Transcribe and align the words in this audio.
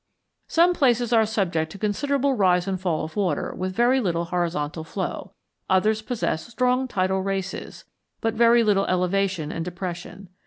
Some 0.47 0.73
places 0.73 1.13
are 1.13 1.27
subject 1.27 1.71
to 1.73 1.77
considerable 1.77 2.33
rise 2.33 2.67
and 2.67 2.81
fall 2.81 3.03
of 3.03 3.15
water 3.15 3.53
with 3.55 3.75
very 3.75 3.99
little 4.01 4.25
horizontal 4.25 4.83
flow; 4.83 5.33
others 5.69 6.01
possess 6.01 6.47
strong 6.47 6.87
tidal 6.87 7.21
races, 7.21 7.85
but 8.19 8.33
very 8.33 8.63
little 8.63 8.87
elevation 8.87 9.51
and 9.51 9.63
depression. 9.63 10.29